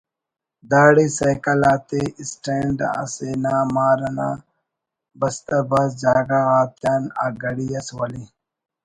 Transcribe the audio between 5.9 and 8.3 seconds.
جاگہ غاتیان اگڑی ئس ولے